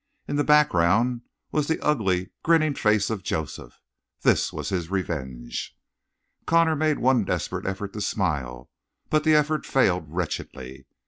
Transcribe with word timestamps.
In 0.27 0.35
the 0.35 0.43
background 0.43 1.21
was 1.51 1.67
the 1.67 1.79
ugly, 1.85 2.31
grinning 2.41 2.73
face 2.73 3.11
of 3.11 3.21
Joseph. 3.21 3.79
This 4.23 4.51
was 4.51 4.69
his 4.69 4.89
revenge. 4.89 5.77
Connor 6.47 6.75
made 6.75 6.97
one 6.97 7.23
desperate 7.23 7.67
effort 7.67 7.93
to 7.93 8.01
smile, 8.01 8.71
but 9.11 9.23
the 9.25 9.35
effort 9.35 9.63
failed 9.63 10.05
wretchedly. 10.07 10.87